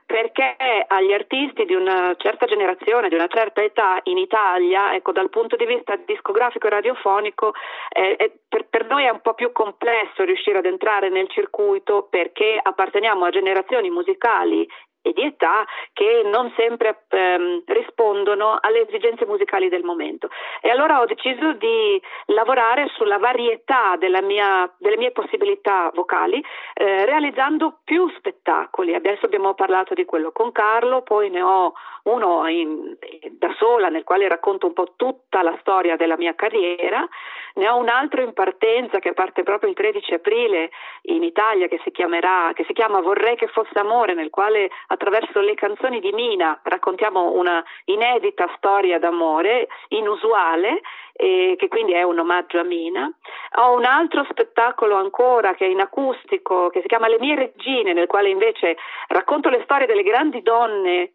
perché 0.06 0.56
agli 0.86 1.12
artisti 1.12 1.64
di 1.64 1.74
una 1.74 2.14
certa 2.18 2.46
generazione, 2.46 3.08
di 3.08 3.14
una 3.14 3.26
certa 3.26 3.62
età 3.62 4.00
in 4.04 4.18
Italia, 4.18 4.94
ecco, 4.94 5.12
dal 5.12 5.30
punto 5.30 5.56
di 5.56 5.64
vista 5.64 5.96
discografico 6.04 6.66
e 6.66 6.70
radiofonico, 6.70 7.52
eh, 7.88 8.16
è, 8.16 8.30
per, 8.48 8.66
per, 8.68 8.86
noi 8.86 9.04
è 9.04 9.10
un 9.10 9.20
po' 9.20 9.34
più 9.34 9.50
complesso 9.52 10.24
riuscire 10.24 10.58
ad 10.58 10.66
entrare 10.66 11.08
nel 11.08 11.28
circuito 11.30 12.06
perché 12.10 12.58
apparteniamo 12.62 13.24
a 13.24 13.30
generazioni 13.30 13.90
musicali 13.90 14.68
e 15.04 15.12
di 15.12 15.22
età 15.22 15.66
che 15.92 16.22
non 16.24 16.50
sempre 16.56 17.04
ehm, 17.08 17.62
rispondono 17.66 18.56
alle 18.58 18.86
esigenze 18.88 19.26
musicali 19.26 19.68
del 19.68 19.84
momento. 19.84 20.28
E 20.62 20.70
allora 20.70 21.00
ho 21.00 21.04
deciso 21.04 21.52
di 21.52 22.00
lavorare 22.26 22.88
sulla 22.94 23.18
varietà 23.18 23.96
mia, 24.22 24.72
delle 24.78 24.96
mie 24.96 25.10
possibilità 25.10 25.90
vocali, 25.94 26.42
eh, 26.72 27.04
realizzando 27.04 27.80
più 27.84 28.08
spettacoli. 28.16 28.94
Adesso 28.94 29.26
abbiamo 29.26 29.52
parlato 29.52 29.92
di 29.92 30.06
quello 30.06 30.32
con 30.32 30.52
Carlo, 30.52 31.02
poi 31.02 31.28
ne 31.28 31.42
ho 31.42 31.74
uno 32.04 32.46
in, 32.48 32.96
da 33.32 33.54
sola 33.58 33.88
nel 33.88 34.04
quale 34.04 34.28
racconto 34.28 34.66
un 34.66 34.72
po' 34.72 34.94
tutta 34.96 35.42
la 35.42 35.56
storia 35.60 35.96
della 35.96 36.16
mia 36.16 36.34
carriera, 36.34 37.06
ne 37.54 37.68
ho 37.68 37.76
un 37.76 37.88
altro 37.88 38.22
in 38.22 38.32
partenza 38.32 38.98
che 38.98 39.12
parte 39.12 39.42
proprio 39.42 39.70
il 39.70 39.76
13 39.76 40.14
aprile 40.14 40.70
in 41.02 41.22
Italia 41.22 41.68
che 41.68 41.80
si, 41.84 41.90
chiamerà, 41.90 42.50
che 42.54 42.64
si 42.64 42.72
chiama 42.72 43.00
Vorrei 43.00 43.36
che 43.36 43.46
fosse 43.46 43.78
amore, 43.78 44.14
nel 44.14 44.30
quale 44.30 44.70
attraverso 44.94 45.40
le 45.40 45.54
canzoni 45.54 46.00
di 46.00 46.12
Mina 46.12 46.58
raccontiamo 46.62 47.32
una 47.32 47.62
inedita 47.84 48.50
storia 48.56 48.98
d'amore, 48.98 49.68
inusuale, 49.88 50.80
e 51.12 51.54
che 51.56 51.68
quindi 51.68 51.92
è 51.92 52.02
un 52.02 52.18
omaggio 52.18 52.58
a 52.58 52.64
Mina. 52.64 53.10
Ho 53.58 53.74
un 53.74 53.84
altro 53.84 54.26
spettacolo 54.30 54.96
ancora 54.96 55.54
che 55.54 55.66
è 55.66 55.68
in 55.68 55.80
acustico, 55.80 56.70
che 56.70 56.80
si 56.80 56.88
chiama 56.88 57.08
Le 57.08 57.18
mie 57.20 57.36
regine, 57.36 57.92
nel 57.92 58.06
quale 58.06 58.30
invece 58.30 58.76
racconto 59.08 59.48
le 59.48 59.62
storie 59.64 59.86
delle 59.86 60.02
grandi 60.02 60.42
donne 60.42 61.12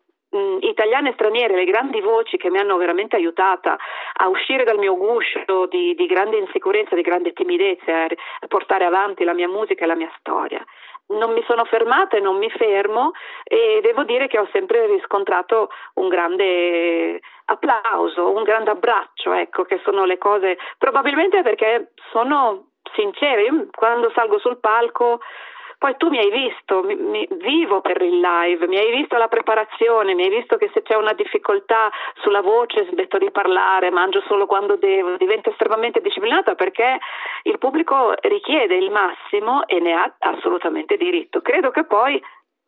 italiane 0.59 1.09
e 1.09 1.13
straniere, 1.13 1.55
le 1.55 1.65
grandi 1.65 2.01
voci 2.01 2.37
che 2.37 2.51
mi 2.51 2.59
hanno 2.59 2.77
veramente 2.77 3.15
aiutata 3.15 3.75
a 4.13 4.27
uscire 4.27 4.63
dal 4.63 4.77
mio 4.77 4.95
guscio 4.95 5.65
di, 5.65 5.95
di 5.95 6.05
grande 6.05 6.37
insicurezza, 6.37 6.93
di 6.93 7.01
grande 7.01 7.33
timidezza, 7.33 8.03
a 8.03 8.47
portare 8.47 8.85
avanti 8.85 9.23
la 9.23 9.33
mia 9.33 9.47
musica 9.47 9.85
e 9.85 9.87
la 9.87 9.95
mia 9.95 10.11
storia 10.19 10.63
non 11.09 11.33
mi 11.33 11.43
sono 11.47 11.65
fermata 11.65 12.17
e 12.17 12.19
non 12.19 12.37
mi 12.37 12.49
fermo 12.49 13.11
e 13.43 13.79
devo 13.81 14.03
dire 14.03 14.27
che 14.27 14.39
ho 14.39 14.47
sempre 14.51 14.85
riscontrato 14.87 15.69
un 15.95 16.07
grande 16.07 17.19
applauso, 17.45 18.31
un 18.31 18.43
grande 18.43 18.71
abbraccio, 18.71 19.33
ecco, 19.33 19.63
che 19.63 19.79
sono 19.83 20.05
le 20.05 20.17
cose, 20.17 20.57
probabilmente 20.77 21.41
perché 21.41 21.91
sono 22.11 22.67
sincere, 22.93 23.43
io 23.43 23.67
quando 23.75 24.11
salgo 24.11 24.39
sul 24.39 24.59
palco 24.59 25.19
poi 25.79 25.95
tu 25.95 26.09
mi 26.09 26.19
hai 26.19 26.29
visto, 26.29 26.83
mi, 26.83 26.95
mi, 26.95 27.25
vivo 27.39 27.79
per 27.79 28.01
il 28.01 28.19
live, 28.19 28.67
mi 28.67 28.77
hai 28.77 28.91
visto 28.91 29.17
la 29.17 29.29
preparazione, 29.29 30.13
mi 30.13 30.23
hai 30.23 30.29
visto 30.29 30.57
che 30.57 30.69
se 30.73 30.81
c'è 30.81 30.95
una 30.95 31.13
difficoltà 31.13 31.89
sulla 32.21 32.41
voce 32.41 32.85
smetto 32.91 33.17
di 33.17 33.31
parlare, 33.31 33.89
mangio 33.89 34.21
solo 34.27 34.45
quando 34.45 34.75
devo, 34.75 35.15
divento 35.15 35.49
estremamente 35.51 36.01
disciplinata 36.01 36.55
perché 36.55 36.99
il 37.43 37.57
pubblico 37.57 38.13
richiede 38.23 38.75
il 38.75 38.91
massimo 38.91 39.65
e 39.67 39.79
ne 39.79 39.93
ha 39.93 40.13
assolutamente 40.19 40.97
diritto. 40.97 41.41
Credo 41.41 41.71
che 41.71 41.85
poi 41.85 42.21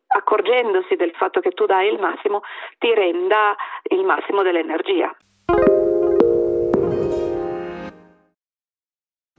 accorgendosi 0.06 0.96
del 0.96 1.12
fatto 1.12 1.40
che 1.40 1.50
tu 1.50 1.66
dai 1.66 1.92
il 1.92 2.00
massimo 2.00 2.40
ti 2.78 2.94
renda 2.94 3.54
il 3.90 4.04
massimo 4.04 4.42
dell'energia. 4.42 5.14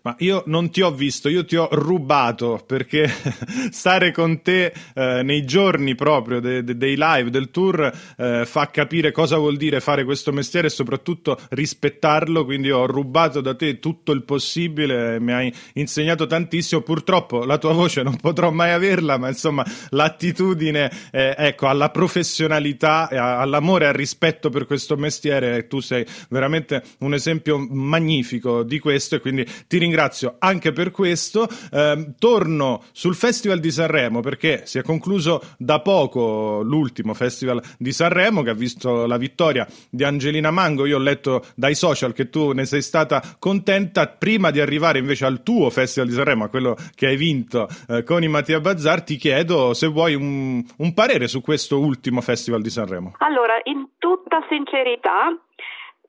Ma 0.06 0.14
io 0.20 0.44
non 0.48 0.70
ti 0.70 0.82
ho 0.82 0.92
visto, 0.92 1.30
io 1.30 1.46
ti 1.46 1.56
ho 1.56 1.70
rubato 1.72 2.62
perché 2.68 3.10
stare 3.72 4.12
con 4.12 4.42
te 4.42 4.74
eh, 4.96 5.22
nei 5.24 5.46
giorni 5.46 5.96
proprio 5.96 6.42
de- 6.42 6.62
de- 6.62 6.76
dei 6.76 6.96
live, 6.98 7.30
del 7.30 7.50
tour, 7.52 7.90
eh, 8.18 8.44
fa 8.46 8.70
capire 8.70 9.14
cosa 9.14 9.38
vuol 9.38 9.56
dire 9.56 9.80
fare 9.80 10.04
questo 10.04 10.34
mestiere 10.34 10.68
e 10.68 10.72
soprattutto 10.72 11.40
rispettarlo. 11.52 12.44
Quindi 12.44 12.70
ho 12.70 12.86
rubato 12.86 13.40
da 13.40 13.56
te 13.56 13.80
tutto 13.80 14.12
il 14.12 14.24
possibile, 14.24 15.22
mi 15.22 15.32
hai 15.32 15.54
insegnato 15.76 16.28
tantissimo. 16.28 16.82
Purtroppo 16.82 17.46
la 17.46 17.58
tua 17.58 17.72
voce 17.72 18.04
non 18.04 18.18
potrò 18.18 18.52
mai 18.52 18.72
averla, 18.72 19.18
ma 19.18 19.30
insomma 19.30 19.66
l'attitudine 19.92 20.92
eh, 21.14 21.34
ecco, 21.38 21.68
alla 21.68 21.92
professionalità, 21.92 23.08
all'amore 23.08 23.86
e 23.86 23.88
al 23.88 23.94
rispetto 23.94 24.50
per 24.50 24.66
questo 24.66 24.98
mestiere, 24.98 25.66
tu 25.68 25.80
sei 25.80 26.06
veramente 26.28 26.84
un 27.00 27.14
esempio 27.14 27.58
magnifico 27.58 28.64
di 28.64 28.80
questo 28.80 29.16
e 29.16 29.20
quindi 29.22 29.46
ti 29.66 29.78
ringrazio 29.78 29.92
ringrazio 29.94 30.36
anche 30.40 30.72
per 30.72 30.90
questo. 30.90 31.48
Eh, 31.72 32.14
torno 32.18 32.84
sul 32.92 33.14
Festival 33.14 33.60
di 33.60 33.70
Sanremo 33.70 34.22
perché 34.22 34.64
si 34.66 34.80
è 34.80 34.82
concluso 34.82 35.42
da 35.58 35.80
poco 35.82 36.62
l'ultimo 36.64 37.14
Festival 37.14 37.62
di 37.78 37.94
Sanremo 37.94 38.42
che 38.42 38.50
ha 38.50 38.56
visto 38.56 39.06
la 39.06 39.18
vittoria 39.18 39.68
di 39.90 40.04
Angelina 40.04 40.50
Mango. 40.50 40.88
Io 40.88 40.98
ho 40.98 41.02
letto 41.02 41.46
dai 41.56 41.76
social 41.76 42.14
che 42.14 42.30
tu 42.30 42.52
ne 42.54 42.66
sei 42.66 42.82
stata 42.82 43.22
contenta. 43.38 44.08
Prima 44.08 44.50
di 44.50 44.60
arrivare 44.60 44.98
invece 44.98 45.26
al 45.26 45.44
tuo 45.44 45.70
Festival 45.70 46.10
di 46.10 46.16
Sanremo, 46.16 46.46
a 46.46 46.50
quello 46.50 46.76
che 46.96 47.08
hai 47.08 47.16
vinto 47.16 47.68
eh, 47.88 48.04
con 48.04 48.24
i 48.24 48.28
Mattia 48.28 48.60
Bazzar, 48.60 49.04
ti 49.04 49.18
chiedo 49.18 49.74
se 49.74 49.88
vuoi 49.88 50.16
un, 50.16 50.64
un 50.78 50.94
parere 50.94 51.28
su 51.28 51.42
questo 51.42 51.80
ultimo 51.80 52.22
Festival 52.22 52.62
di 52.62 52.70
Sanremo. 52.70 53.14
Allora, 53.20 53.60
in 53.66 53.90
tutta 54.00 54.44
sincerità, 54.50 55.38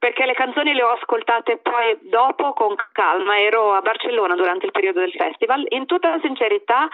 perché 0.04 0.26
le 0.26 0.34
canzoni 0.34 0.74
le 0.74 0.82
ho 0.82 0.90
ascoltate 0.90 1.56
poi 1.62 1.96
dopo 2.02 2.52
con 2.52 2.74
calma, 2.92 3.40
ero 3.40 3.72
a 3.72 3.80
Barcellona 3.80 4.34
durante 4.34 4.66
il 4.66 4.70
periodo 4.70 5.00
del 5.00 5.12
festival. 5.12 5.64
In 5.70 5.86
tutta 5.86 6.18
sincerità 6.20 6.86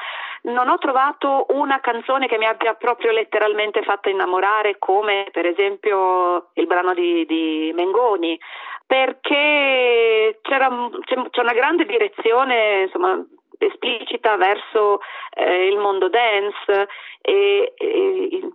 non 0.42 0.68
ho 0.68 0.78
trovato 0.78 1.46
una 1.48 1.80
canzone 1.80 2.28
che 2.28 2.38
mi 2.38 2.46
abbia 2.46 2.74
proprio 2.74 3.10
letteralmente 3.10 3.82
fatto 3.82 4.10
innamorare 4.10 4.76
come 4.78 5.26
per 5.32 5.44
esempio 5.44 6.50
il 6.54 6.68
brano 6.68 6.94
di, 6.94 7.26
di 7.26 7.72
Mengoni 7.74 8.38
perché 8.86 10.38
c'era, 10.40 10.68
c'è 11.02 11.40
una 11.40 11.52
grande 11.52 11.86
direzione 11.86 12.82
insomma, 12.82 13.20
esplicita 13.58 14.36
verso 14.36 15.00
eh, 15.34 15.66
il 15.66 15.78
mondo 15.78 16.08
dance 16.08 16.86
e, 17.22 17.72
e 17.76 18.52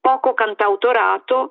poco 0.00 0.32
cantautorato 0.32 1.50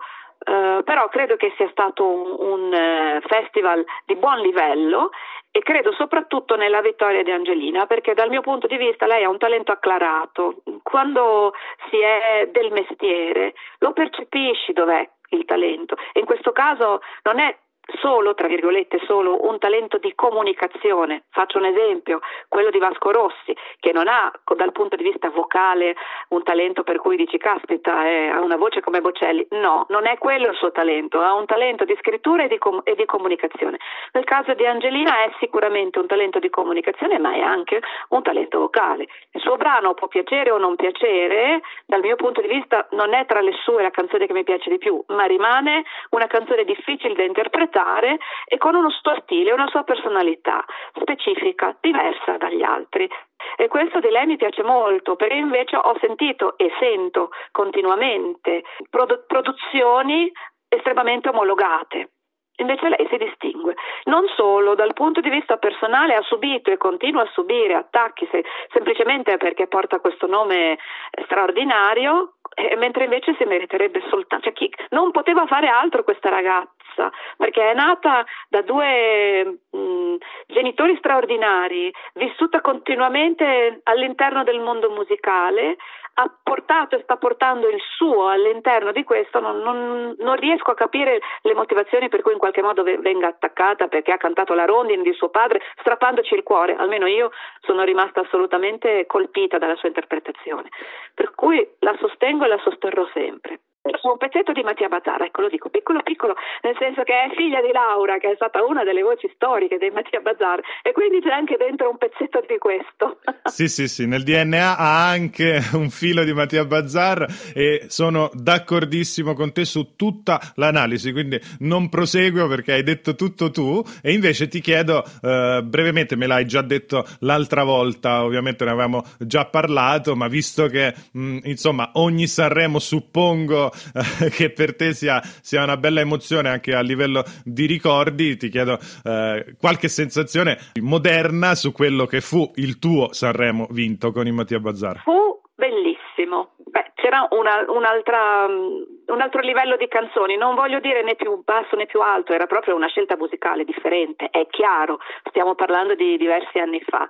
Uh, 0.50 0.84
però 0.84 1.08
credo 1.10 1.36
che 1.36 1.54
sia 1.58 1.70
stato 1.70 2.04
un, 2.08 2.36
un 2.40 2.74
uh, 2.74 3.22
festival 3.28 3.86
di 4.06 4.16
buon 4.16 4.40
livello 4.40 5.12
e 5.52 5.60
credo 5.60 5.92
soprattutto 5.94 6.56
nella 6.56 6.82
vittoria 6.82 7.22
di 7.22 7.30
Angelina 7.30 7.86
perché 7.86 8.16
dal 8.16 8.30
mio 8.30 8.42
punto 8.42 8.66
di 8.66 8.76
vista 8.76 9.06
lei 9.06 9.24
ha 9.24 9.30
un 9.30 9.38
talento 9.38 9.72
acclarato. 9.72 10.64
Quando 10.82 11.54
si 11.92 12.00
è 12.00 12.50
del 12.52 12.72
mestiere 12.72 13.54
lo 13.78 13.94
percepisci 13.94 14.74
dov'è 14.74 15.08
il 15.30 15.46
talento 15.46 15.96
e 16.14 16.22
in 16.22 16.26
questo 16.26 16.52
caso 16.52 17.02
non 17.24 17.38
è 17.38 17.56
solo, 18.00 18.34
tra 18.34 18.48
virgolette, 18.48 19.00
solo 19.06 19.48
un 19.48 19.58
talento 19.58 19.98
di 19.98 20.14
comunicazione. 20.16 21.24
Faccio 21.30 21.58
un 21.58 21.66
esempio, 21.66 22.20
quello 22.48 22.70
di 22.70 22.78
Vasco 22.78 23.12
Rossi, 23.12 23.56
che 23.80 23.92
non 23.92 24.08
ha 24.08 24.32
dal 24.56 24.72
punto 24.72 24.96
di 24.96 25.04
vista 25.04 25.30
vocale 25.30 25.96
un 26.30 26.44
talento 26.44 26.84
per 26.84 26.98
cui 26.98 27.16
dici 27.16 27.38
caspita, 27.38 28.06
eh, 28.06 28.28
ha 28.28 28.40
una 28.42 28.58
voce 28.58 28.82
come 28.82 29.02
Bocelli. 29.02 29.48
No, 29.52 29.86
non 29.90 30.06
è 30.06 30.18
quello 30.18 30.50
il 30.50 30.56
suo 30.56 30.72
talento, 30.72 31.22
ha 31.22 31.34
un 31.34 31.46
talento 31.46 31.86
di 31.86 31.96
scrittura 32.00 32.44
e 32.44 32.48
di, 32.48 32.58
com- 32.58 32.82
e 32.84 32.96
di 32.96 33.06
comunicazione. 33.06 33.78
Nel 34.14 34.24
caso 34.24 34.54
di 34.54 34.66
Angelina 34.66 35.24
è 35.24 35.32
sicuramente 35.40 36.00
un 36.00 36.08
talento 36.08 36.40
di 36.40 36.50
comunicazione, 36.50 37.18
ma 37.20 37.34
è 37.34 37.42
anche 37.42 37.82
un 38.10 38.22
talento 38.22 38.60
vocale. 38.60 39.08
Il 39.32 39.42
suo 39.42 39.56
brano 39.58 39.94
può 39.94 40.08
piacere 40.08 40.52
o 40.52 40.58
non 40.58 40.76
piacere, 40.76 41.62
dal 41.86 42.02
mio 42.02 42.16
punto 42.16 42.42
di 42.42 42.48
vista 42.48 42.88
non 42.92 43.14
è 43.14 43.26
tra 43.26 43.42
le 43.42 43.54
sue 43.64 43.82
la 43.82 43.92
canzone 43.92 44.28
che 44.28 44.34
mi 44.34 44.44
piace 44.44 44.70
di 44.70 44.78
più, 44.78 45.02
ma 45.08 45.26
rimane 45.26 45.84
una 46.12 46.28
canzone 46.28 46.64
difficile 46.64 47.14
da 47.14 47.24
interpretare 47.24 47.79
interpretare 47.80 48.18
e 48.46 48.58
con 48.58 48.76
uno 48.76 48.90
suo 48.90 49.16
stile, 49.22 49.54
una 49.54 49.68
sua 49.68 49.84
personalità 49.84 50.64
specifica, 51.00 51.76
diversa 51.80 52.38
dagli 52.38 52.62
altri. 52.62 53.10
E 53.56 53.68
questo 53.68 54.00
di 54.00 54.10
lei 54.10 54.26
mi 54.26 54.38
piace 54.38 54.64
molto, 54.64 55.16
perché 55.16 55.36
invece 55.36 55.78
ho 55.78 55.98
sentito 56.00 56.58
e 56.58 56.72
sento 56.80 57.30
continuamente 57.52 58.64
produ- 58.90 59.26
produzioni 59.26 60.32
estremamente 60.68 61.30
omologate. 61.30 62.12
Invece 62.60 62.90
lei 62.90 63.08
si 63.10 63.16
distingue. 63.16 63.76
Non 64.06 64.28
solo, 64.36 64.76
dal 64.76 64.92
punto 64.94 65.22
di 65.22 65.30
vista 65.30 65.56
personale 65.56 66.16
ha 66.16 66.22
subito 66.24 66.70
e 66.70 66.78
continua 66.78 67.22
a 67.22 67.30
subire 67.32 67.74
attacchi 67.74 68.28
se, 68.30 68.44
semplicemente 68.74 69.38
perché 69.38 69.68
porta 69.68 70.02
questo 70.02 70.28
nome 70.28 70.78
straordinario, 71.24 72.34
eh, 72.60 72.76
mentre 72.76 73.06
invece 73.06 73.36
si 73.38 73.46
meriterebbe 73.46 74.02
soltanto. 74.10 74.46
Cioè, 74.46 74.54
chi, 74.54 74.72
non 74.90 75.12
poteva 75.12 75.46
fare 75.46 75.68
altro 75.68 76.04
questa 76.04 76.30
ragazza 76.30 77.10
perché 77.38 77.72
è 77.72 77.74
nata 77.74 78.26
da 78.50 78.62
due 78.62 79.60
mh, 79.72 79.78
mm, 79.78 80.16
genitori 80.48 80.96
straordinari, 80.98 81.92
vissuta 82.16 82.60
continuamente 82.62 83.80
all'interno 83.84 84.44
del 84.44 84.60
mondo 84.60 84.90
musicale, 84.90 85.78
ha 86.16 86.32
portato 86.44 86.96
e 86.96 87.02
sta 87.04 87.18
portando 87.18 87.70
il 87.70 87.80
suo 87.96 88.28
all'interno 88.28 88.92
di 88.92 89.04
questo, 89.04 89.40
non, 89.40 89.60
non, 89.60 90.16
non, 90.18 90.36
riesco 90.36 90.72
a 90.72 90.76
capire 90.76 91.20
le 91.42 91.54
motivazioni 91.54 92.10
per 92.10 92.22
cui 92.22 92.34
in 92.34 92.40
qualche 92.40 92.62
modo 92.62 92.84
venga 92.84 93.28
attaccata 93.28 93.88
perché 93.88 94.12
ha 94.12 94.18
cantato 94.18 94.54
la 94.54 94.66
rondine 94.66 95.04
di 95.04 95.14
suo 95.14 95.30
padre 95.30 95.62
strappandoci 95.80 96.34
il 96.34 96.44
cuore, 96.44 96.76
almeno 96.76 97.06
io 97.06 97.32
sono 97.62 97.84
rimasta 97.84 98.22
assolutamente 98.22 99.06
colpita 99.06 99.58
dalla 99.58 99.76
sua 99.76 99.88
interpretazione, 99.88 100.70
per 101.14 101.34
cui 101.36 101.66
la 101.80 101.96
sostengo 102.00 102.46
e 102.46 102.48
la 102.48 102.60
sosterrò 102.60 103.08
sempre. 103.14 103.60
Su 104.00 104.08
un 104.08 104.18
pezzetto 104.18 104.52
di 104.52 104.62
Mattia 104.62 104.90
Bazzara, 104.90 105.26
ecco 105.26 105.42
lo 105.42 105.50
dico 105.50 105.70
piccolo 105.70 106.02
piccolo, 106.04 106.36
nel 106.64 106.76
senso 106.78 107.04
che 107.04 107.14
è 107.14 107.34
figlia 107.36 107.62
di 107.62 107.72
Laura, 107.72 108.18
che 108.18 108.32
è 108.32 108.36
stata 108.36 108.64
una 108.64 108.84
delle 108.84 109.02
voci 109.02 109.32
storiche 109.34 109.78
dei 109.78 109.90
Mattia 109.90 110.20
Bazzar, 110.20 110.60
e 110.84 110.92
quindi 110.92 111.22
c'è 111.22 111.32
anche 111.32 111.56
dentro 111.58 111.90
un 111.90 111.98
pezzetto 111.98 112.44
di 112.48 112.58
questo. 112.58 113.20
Sì, 113.50 113.68
sì, 113.68 113.88
sì, 113.88 114.06
nel 114.06 114.24
DNA 114.24 114.78
ha 114.78 115.10
anche 115.10 115.60
un 115.74 115.90
filo 115.90 116.24
di 116.24 116.34
Mattia 116.34 116.66
Bazzar 116.66 117.26
e 117.56 117.86
sono 117.88 118.30
d'accordissimo 118.32 119.34
con 119.34 119.52
te 119.52 119.66
su 119.66 119.96
tutta 119.96 120.40
l'analisi, 120.56 121.12
quindi 121.12 121.40
non 121.60 121.90
proseguo 121.90 122.48
perché 122.48 122.74
hai 122.74 122.84
detto 122.84 123.16
tutto 123.16 123.50
tu 123.50 123.82
e 124.04 124.14
invece 124.14 124.48
ti 124.48 124.62
chiedo 124.62 125.04
eh, 125.24 125.62
brevemente, 125.64 126.16
me 126.16 126.28
l'hai 126.28 126.46
già 126.46 126.62
detto 126.62 127.04
l'altra 127.22 127.64
volta, 127.64 128.24
ovviamente 128.24 128.66
ne 128.66 128.72
avevamo 128.72 129.04
già 129.18 129.46
parlato, 129.46 130.16
ma 130.16 130.28
visto 130.28 130.68
che 130.68 130.94
mh, 131.12 131.40
insomma 131.46 131.90
ogni 131.94 132.28
Sanremo 132.28 132.78
suppongo 132.78 133.69
eh, 133.72 134.30
che 134.36 134.52
per 134.52 134.76
te 134.76 134.94
sia, 134.94 135.22
sia, 135.42 135.64
una 135.64 135.78
bella 135.78 136.00
emozione 136.02 136.50
anche 136.50 136.74
a 136.74 136.82
livello 136.82 137.24
di 137.44 137.66
ricordi, 137.66 138.38
ti 138.38 138.50
chiedo 138.50 138.78
eh, 139.04 139.56
qualche 139.60 139.88
sensazione 139.88 140.58
moderna 140.82 141.56
su 141.56 141.72
quello 141.72 142.06
che 142.06 142.22
fu 142.22 142.52
il 142.56 142.80
tuo 142.80 143.14
Sanremo 143.14 143.68
vinto 143.72 144.12
con 144.12 144.28
il 144.28 144.34
Mattia 144.34 144.60
Bazzar. 144.60 145.00
Fu 145.00 145.42
bellissimo. 145.56 146.56
Beh, 146.58 146.92
c'era 146.96 147.28
una, 147.32 147.66
un'altra, 147.68 148.46
un 148.46 149.22
altro 149.22 149.42
livello 149.42 149.76
di 149.76 149.88
canzoni, 149.88 150.38
non 150.38 150.56
voglio 150.56 150.80
dire 150.80 151.04
né 151.04 151.16
più 151.16 151.42
basso 151.44 151.76
né 151.76 151.86
più 151.86 152.02
alto, 152.02 152.34
era 152.34 152.46
proprio 152.46 152.76
una 152.76 152.88
scelta 152.88 153.18
musicale 153.18 153.66
differente, 153.66 154.30
è 154.30 154.46
chiaro, 154.48 155.00
stiamo 155.30 155.56
parlando 155.56 155.96
di 155.96 156.18
diversi 156.18 156.60
anni 156.60 156.82
fa 156.82 157.10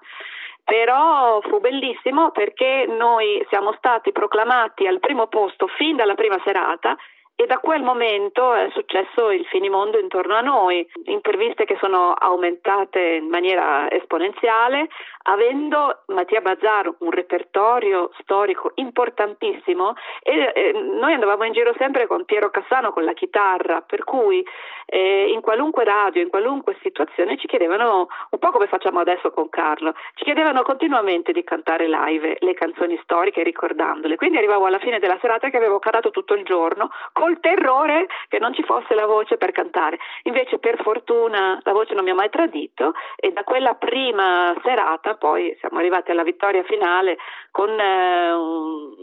però 0.70 1.42
fu 1.42 1.60
bellissimo 1.60 2.30
perché 2.30 2.86
noi 2.88 3.44
siamo 3.50 3.74
stati 3.74 4.12
proclamati 4.12 4.86
al 4.86 5.00
primo 5.00 5.26
posto 5.26 5.66
fin 5.66 5.96
dalla 5.96 6.14
prima 6.14 6.40
serata 6.46 6.96
e 7.42 7.46
da 7.46 7.60
quel 7.60 7.82
momento 7.82 8.54
è 8.54 8.68
successo 8.74 9.32
il 9.32 9.46
finimondo 9.46 9.98
intorno 9.98 10.36
a 10.36 10.42
noi, 10.42 10.86
interviste 11.06 11.64
che 11.64 11.78
sono 11.80 12.12
aumentate 12.12 13.00
in 13.00 13.30
maniera 13.30 13.90
esponenziale, 13.90 14.90
avendo 15.24 16.02
Mattia 16.08 16.42
Bazzar 16.42 16.94
un 17.00 17.12
repertorio 17.12 18.12
storico 18.20 18.74
importantissimo 18.76 19.94
e 20.22 20.52
eh, 20.54 20.72
noi 20.74 21.14
andavamo 21.14 21.46
in 21.46 21.54
giro 21.54 21.74
sempre 21.78 22.08
con 22.08 22.26
Piero 22.26 22.50
Cassano 22.50 22.92
con 22.92 23.06
la 23.06 23.14
chitarra, 23.14 23.80
per 23.88 24.04
cui 24.04 24.46
eh, 24.86 25.32
in 25.32 25.40
qualunque 25.40 25.86
radio, 25.86 26.22
in 26.22 26.30
qualunque 26.30 26.78
situazione 26.82 27.38
ci 27.38 27.48
chiedevano, 27.48 28.08
un 28.32 28.40
po' 28.40 28.50
come 28.50 28.68
facciamo 28.68 29.00
adesso 29.00 29.32
con 29.32 29.48
Carlo, 29.48 29.94
ci 30.16 30.26
chiedevano 30.26 30.64
continuamente 30.64 31.32
di 31.32 31.46
cantare 31.46 31.88
live 31.88 32.36
le 32.40 32.54
canzoni 32.54 33.00
storiche 33.04 33.44
ricordandole, 33.44 34.18
quindi 34.18 34.38
arrivavo 34.38 34.66
alla 34.66 34.80
fine 34.80 35.00
della 35.00 35.18
serata 35.22 35.50
che 35.50 35.56
avevo 35.56 35.80
cantato 35.80 36.12
tutto 36.12 36.34
il 36.34 36.44
giorno 36.44 36.90
col 37.30 37.40
terrore 37.40 38.08
che 38.28 38.40
non 38.40 38.54
ci 38.54 38.64
fosse 38.64 38.96
la 38.96 39.06
voce 39.06 39.38
per 39.38 39.52
cantare, 39.52 40.00
invece 40.24 40.58
per 40.58 40.82
fortuna 40.82 41.60
la 41.62 41.72
voce 41.74 41.94
non 41.94 42.04
mi 42.04 42.10
ha 42.10 42.16
mai 42.16 42.30
tradito 42.30 42.94
e 43.16 43.32
da 43.32 43.44
quella 43.44 43.76
prima 43.76 44.54
serata 44.64 45.16
poi 45.16 45.56
siamo 45.60 45.78
arrivati 45.78 46.10
alla 46.10 46.24
vittoria 46.24 46.64
finale 46.64 47.18
con 47.52 47.70
eh, 47.70 48.32
un, 48.34 48.94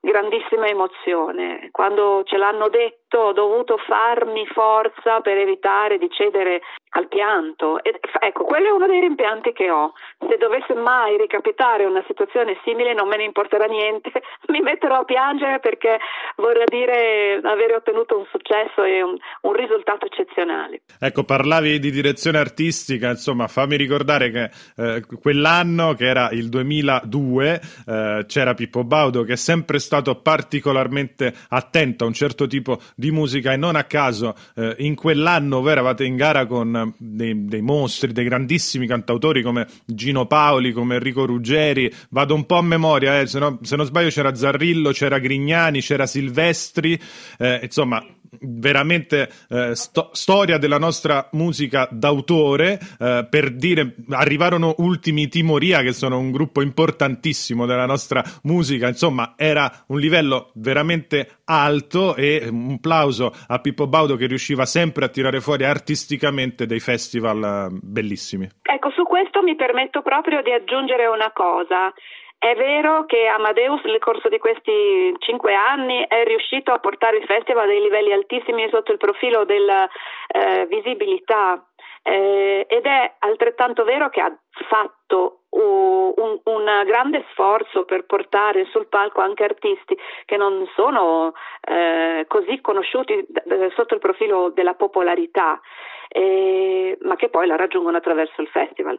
grandissima 0.00 0.66
emozione. 0.66 1.68
Quando 1.70 2.22
ce 2.24 2.36
l'hanno 2.36 2.68
detto 2.68 3.18
ho 3.18 3.32
dovuto 3.32 3.76
farmi 3.78 4.46
forza 4.46 5.20
per 5.20 5.36
evitare 5.36 5.98
di 5.98 6.08
cedere 6.10 6.62
al 6.98 7.08
pianto. 7.08 7.82
E, 7.82 8.00
ecco, 8.20 8.44
quello 8.44 8.68
è 8.68 8.70
uno 8.70 8.86
dei 8.86 9.00
rimpianti 9.00 9.52
che 9.52 9.70
ho. 9.70 9.92
Se 10.18 10.36
dovesse 10.36 10.74
mai 10.74 11.16
ricapitare 11.16 11.84
una 11.84 12.02
situazione 12.06 12.58
simile 12.64 12.92
non 12.92 13.08
me 13.08 13.16
ne 13.16 13.24
importerà 13.24 13.66
niente, 13.66 14.10
mi 14.48 14.60
metterò 14.60 15.00
a 15.00 15.04
piangere 15.04 15.60
perché 15.60 15.98
vorrà 16.36 16.64
dire 16.66 17.40
avere 17.42 17.76
ottenuto 17.76 18.18
un 18.18 18.26
successo 18.30 18.82
e 18.82 19.02
un, 19.02 19.16
un 19.42 19.52
risultato 19.52 20.06
eccezionale. 20.06 20.82
Ecco, 20.98 21.24
parlavi 21.24 21.78
di 21.78 21.90
direzione 21.90 22.38
artistica, 22.38 23.10
insomma, 23.10 23.46
fammi 23.46 23.76
ricordare 23.76 24.30
che 24.30 24.50
eh, 24.76 25.02
quell'anno, 25.20 25.94
che 25.94 26.06
era 26.06 26.30
il 26.30 26.48
2002, 26.48 27.60
eh, 27.86 28.24
c'era 28.26 28.54
Pippo 28.54 28.84
Baudo 28.84 29.22
che 29.22 29.34
è 29.34 29.36
sempre 29.36 29.78
stato 29.78 30.16
particolarmente 30.16 31.32
attento 31.50 32.04
a 32.04 32.06
un 32.06 32.12
certo 32.12 32.46
tipo 32.46 32.80
di 32.94 33.10
musica 33.10 33.52
e 33.52 33.56
non 33.56 33.76
a 33.76 33.84
caso 33.84 34.34
eh, 34.56 34.74
in 34.78 34.94
quell'anno 34.94 35.60
voi 35.60 35.72
eravate 35.72 36.04
in 36.04 36.16
gara 36.16 36.46
con 36.46 36.87
dei, 36.96 37.46
dei, 37.46 37.60
mostri, 37.60 38.12
dei 38.12 38.24
grandissimi 38.24 38.86
cantautori 38.86 39.42
come 39.42 39.66
Gino 39.84 40.26
Paoli, 40.26 40.72
come 40.72 40.94
Enrico 40.94 41.26
Ruggeri, 41.26 41.92
vado 42.10 42.34
un 42.34 42.46
po' 42.46 42.56
a 42.56 42.62
memoria, 42.62 43.20
eh, 43.20 43.26
se, 43.26 43.38
no, 43.38 43.58
se, 43.62 43.76
non 43.76 43.86
sbaglio 43.86 44.08
c'era 44.08 44.34
Zarrillo, 44.34 44.90
c'era 44.92 45.18
Grignani, 45.18 45.80
c'era 45.80 46.06
Silvestri, 46.06 46.98
eh, 47.38 47.60
insomma 47.62 48.04
veramente 48.40 49.28
eh, 49.48 49.74
sto- 49.74 50.10
storia 50.12 50.58
della 50.58 50.78
nostra 50.78 51.28
musica 51.32 51.88
d'autore 51.90 52.78
eh, 52.98 53.26
per 53.28 53.52
dire 53.52 53.94
arrivarono 54.10 54.74
ultimi 54.78 55.28
Timoria 55.28 55.82
che 55.82 55.92
sono 55.92 56.18
un 56.18 56.30
gruppo 56.30 56.60
importantissimo 56.60 57.66
della 57.66 57.86
nostra 57.86 58.22
musica. 58.42 58.88
Insomma 58.88 59.34
era 59.36 59.84
un 59.88 59.98
livello 59.98 60.50
veramente 60.54 61.38
alto 61.44 62.14
e 62.16 62.46
un 62.50 62.78
plauso 62.80 63.32
a 63.46 63.58
Pippo 63.60 63.86
Baudo 63.86 64.16
che 64.16 64.26
riusciva 64.26 64.66
sempre 64.66 65.06
a 65.06 65.08
tirare 65.08 65.40
fuori 65.40 65.64
artisticamente 65.64 66.66
dei 66.66 66.80
festival 66.80 67.70
eh, 67.72 67.78
bellissimi. 67.82 68.48
Ecco 68.62 68.90
su 68.90 69.02
questo 69.04 69.42
mi 69.42 69.56
permetto 69.56 70.02
proprio 70.02 70.42
di 70.42 70.52
aggiungere 70.52 71.06
una 71.06 71.32
cosa 71.32 71.92
è 72.38 72.54
vero 72.54 73.04
che 73.04 73.26
Amadeus 73.26 73.82
nel 73.82 73.98
corso 73.98 74.28
di 74.28 74.38
questi 74.38 75.14
cinque 75.18 75.54
anni 75.54 76.04
è 76.06 76.24
riuscito 76.24 76.72
a 76.72 76.78
portare 76.78 77.18
il 77.18 77.24
festival 77.24 77.64
a 77.64 77.66
dei 77.66 77.80
livelli 77.80 78.12
altissimi 78.12 78.68
sotto 78.70 78.92
il 78.92 78.98
profilo 78.98 79.44
della 79.44 79.88
eh, 80.28 80.66
visibilità 80.66 81.60
eh, 82.02 82.64
ed 82.68 82.86
è 82.86 83.14
altrettanto 83.18 83.84
vero 83.84 84.08
che 84.08 84.20
ha 84.20 84.32
fatto 84.68 85.40
un, 85.50 86.38
un, 86.44 86.82
grande 86.86 87.24
sforzo 87.30 87.84
per 87.84 88.04
portare 88.06 88.66
sul 88.66 88.86
palco 88.86 89.20
anche 89.20 89.44
artisti 89.44 89.96
che 90.24 90.36
non 90.36 90.68
sono 90.74 91.32
eh, 91.60 92.24
così 92.28 92.60
conosciuti 92.60 93.26
d- 93.28 93.72
sotto 93.74 93.94
il 93.94 94.00
profilo 94.00 94.50
della 94.50 94.74
popolarità, 94.74 95.60
eh, 96.08 96.96
ma 97.02 97.16
che 97.16 97.28
poi 97.30 97.46
la 97.46 97.56
raggiungono 97.56 97.96
attraverso 97.96 98.40
il 98.40 98.48
festival. 98.48 98.98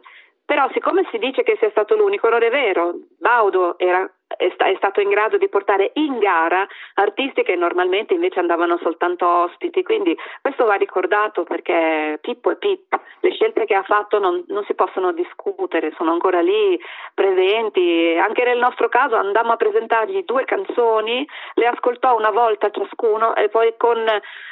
Però 0.50 0.68
siccome 0.72 1.06
si 1.12 1.18
dice 1.18 1.44
che 1.44 1.56
sia 1.60 1.70
stato 1.70 1.94
l'unico, 1.94 2.28
non 2.28 2.42
è 2.42 2.50
vero. 2.50 2.92
Baudo 3.20 3.78
era 3.78 4.04
è, 4.36 4.50
sta- 4.54 4.66
è, 4.66 4.74
stato 4.76 5.00
in 5.00 5.08
grado 5.08 5.36
di 5.36 5.48
portare 5.48 5.90
in 5.94 6.18
gara 6.18 6.66
artisti 6.94 7.42
che 7.42 7.56
normalmente 7.56 8.14
invece 8.14 8.40
andavano 8.40 8.78
soltanto 8.82 9.26
ospiti, 9.26 9.82
quindi 9.82 10.16
questo 10.40 10.64
va 10.66 10.74
ricordato 10.74 11.44
perché 11.44 12.18
Pippo 12.20 12.50
è 12.50 12.56
Pippo, 12.56 13.00
le 13.20 13.32
scelte 13.32 13.64
che 13.64 13.74
ha 13.74 13.82
fatto 13.82 14.18
non, 14.18 14.44
non, 14.48 14.64
si 14.64 14.74
possono 14.74 15.12
discutere, 15.12 15.92
sono 15.96 16.12
ancora 16.12 16.40
lì 16.40 16.78
presenti, 17.14 18.16
anche 18.20 18.44
nel 18.44 18.58
nostro 18.58 18.88
caso 18.88 19.16
andammo 19.16 19.52
a 19.52 19.56
presentargli 19.56 20.24
due 20.24 20.44
canzoni, 20.44 21.26
le 21.54 21.66
ascoltò 21.66 22.16
una 22.16 22.30
volta 22.30 22.70
ciascuno 22.70 23.34
e 23.34 23.48
poi 23.48 23.74
con, 23.76 23.98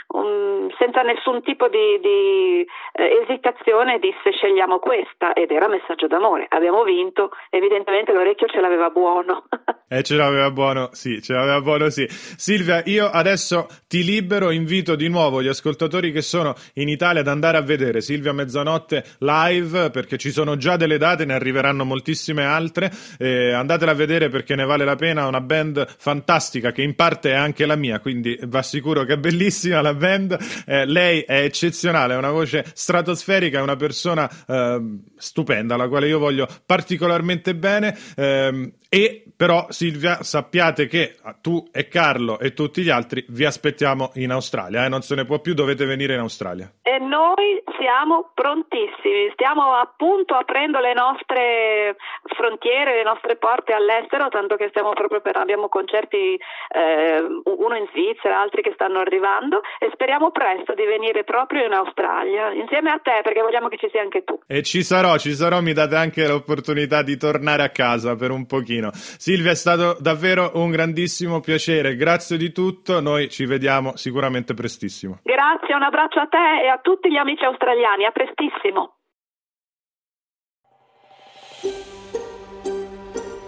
um, 0.09 0.71
senza 0.79 1.03
nessun 1.03 1.43
tipo 1.43 1.69
di, 1.69 2.01
di 2.01 2.67
eh, 2.93 3.21
esitazione 3.23 3.99
disse 3.99 4.33
scegliamo 4.33 4.79
questa 4.79 5.33
ed 5.33 5.51
era 5.51 5.69
messaggio 5.69 6.07
d'amore, 6.07 6.47
abbiamo 6.49 6.83
vinto, 6.83 7.31
evidentemente 7.51 8.13
l'orecchio 8.13 8.49
ce 8.49 8.61
l'aveva 8.61 8.91
buono. 8.91 9.45
Eh, 9.91 10.03
ce 10.03 10.17
l'aveva 10.17 10.51
buono, 10.51 10.91
sì, 10.93 11.23
ce 11.23 11.33
l'aveva 11.33 11.63
buono, 11.63 11.89
sì. 11.89 12.07
Silvia, 12.11 12.83
io 12.85 13.09
adesso 13.09 13.67
ti 13.87 14.05
libero, 14.05 14.51
invito 14.51 14.97
di 14.97 15.09
nuovo 15.09 15.43
gli 15.43 15.49
ascoltatori 15.49 16.13
che 16.13 16.21
sono 16.21 16.55
in 16.75 16.91
Italia 16.91 17.23
ad 17.23 17.29
andare 17.29 17.57
a 17.57 17.63
vedere 17.63 18.03
Silvia 18.03 18.35
Mezzanotte 18.35 19.03
live, 19.21 19.89
perché 19.89 20.19
ci 20.19 20.31
sono 20.31 20.59
già 20.59 20.77
delle 20.77 20.99
date, 20.99 21.25
ne 21.25 21.33
arriveranno 21.33 21.87
moltissime 21.87 22.45
altre. 22.45 22.93
Eh, 23.17 23.53
andatela 23.53 23.93
a 23.93 23.95
vedere 23.95 24.29
perché 24.29 24.55
ne 24.55 24.67
vale 24.67 24.85
la 24.85 24.95
pena, 24.95 25.27
una 25.27 25.41
band 25.41 25.87
fantastica 25.97 26.71
che 26.71 26.83
in 26.83 26.95
parte 26.95 27.31
è 27.31 27.35
anche 27.35 27.65
la 27.65 27.77
mia, 27.77 27.99
quindi 27.99 28.39
va 28.43 28.63
sicuro 28.63 29.05
che 29.05 29.15
è 29.15 29.19
bellissima 29.19 29.81
la 29.81 29.95
band. 29.95 30.37
Eh, 30.67 30.85
lei 30.85 31.23
è 31.23 31.45
eccezionale, 31.45 32.13
ha 32.13 32.19
una 32.19 32.31
voce 32.31 32.63
stratosferica, 32.75 33.59
è 33.59 33.63
una 33.63 33.77
persona 33.77 34.31
eh, 34.47 34.99
stupenda, 35.17 35.77
alla 35.77 35.89
quale 35.89 36.09
io 36.09 36.19
voglio 36.19 36.47
particolarmente 36.67 37.55
bene. 37.55 37.97
Ehm, 38.17 38.73
e 38.91 39.28
però, 39.39 39.67
Silvia, 39.69 40.25
sappiate 40.25 40.89
che 40.89 41.15
tu 41.41 41.65
e 41.71 41.87
Carlo 41.87 42.41
e 42.41 42.55
tutti 42.55 42.83
gli 42.83 42.91
altri 42.91 43.25
vi 43.29 43.45
aspettiamo 43.45 44.11
in 44.15 44.33
Australia, 44.33 44.85
eh? 44.85 44.89
non 44.89 45.03
se 45.03 45.15
ne 45.15 45.25
può 45.25 45.39
più, 45.39 45.55
dovete 45.55 45.85
venire 45.85 46.15
in 46.15 46.19
Australia. 46.19 46.69
E 46.83 46.99
noi 46.99 47.63
siamo 47.79 48.33
prontissimi, 48.35 49.31
stiamo 49.35 49.75
appunto 49.75 50.35
aprendo 50.35 50.81
le 50.81 50.93
nostre 50.93 51.95
frontiere, 52.35 52.97
le 52.97 53.05
nostre 53.05 53.37
porte 53.37 53.73
all'estero, 53.73 54.29
tanto 54.29 54.57
che 54.57 54.67
stiamo 54.71 54.91
proprio 54.91 55.21
per, 55.21 55.37
abbiamo 55.37 55.69
concerti, 55.69 56.35
eh, 56.75 57.23
uno 57.23 57.77
in 57.77 57.87
Svizzera, 57.93 58.41
altri 58.41 58.63
che 58.63 58.73
stanno 58.75 58.99
arrivando 58.99 59.61
e 59.79 59.89
speriamo 59.93 60.33
presto 60.33 60.75
di 60.75 60.85
venire 60.85 61.23
proprio 61.23 61.65
in 61.65 61.73
Australia, 61.73 62.51
insieme 62.51 62.91
a 62.91 62.99
te, 62.99 63.21
perché 63.23 63.41
vogliamo 63.41 63.69
che 63.69 63.79
ci 63.79 63.89
sia 63.93 64.03
anche 64.03 64.25
tu. 64.25 64.37
E 64.49 64.65
ci 64.65 64.83
sarò, 64.83 65.17
ci 65.17 65.33
sarò, 65.33 65.61
mi 65.61 65.73
date 65.73 65.95
anche 65.95 66.27
l'opportunità 66.27 67.03
di 67.03 67.17
tornare 67.17 67.63
a 67.63 67.71
casa 67.71 68.17
per 68.17 68.33
un 68.33 68.45
pochino. 68.45 68.91
Silvia, 69.29 69.51
è 69.51 69.57
stato 69.57 69.95
davvero 70.01 70.53
un 70.55 70.71
grandissimo 70.71 71.41
piacere. 71.41 71.97
Grazie 71.97 72.39
di 72.39 72.51
tutto. 72.51 73.03
Noi 73.03 73.29
ci 73.29 73.45
vediamo 73.45 73.95
sicuramente 73.95 74.55
prestissimo. 74.55 75.19
Grazie, 75.23 75.75
un 75.75 75.83
abbraccio 75.83 76.19
a 76.19 76.27
te 76.29 76.63
e 76.65 76.69
a 76.69 76.79
tutti 76.81 77.11
gli 77.11 77.17
amici 77.17 77.45
australiani. 77.45 78.07
A 78.07 78.11
prestissimo. 78.11 78.97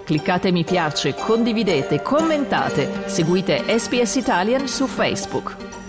Cliccate 0.04 0.52
mi 0.52 0.64
piace, 0.64 1.14
condividete, 1.14 2.02
commentate, 2.02 3.08
seguite 3.08 3.62
SPS 3.78 4.16
Italian 4.16 4.68
su 4.68 4.86
Facebook. 4.86 5.79